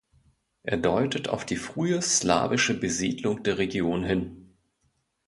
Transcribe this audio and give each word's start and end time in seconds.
Er 0.63 0.77
deutet 0.77 1.27
auf 1.29 1.45
die 1.45 1.57
frühe 1.57 2.01
slawische 2.01 2.73
Besiedlung 2.79 3.43
der 3.43 3.59
Region 3.59 4.03
hin. 4.03 4.55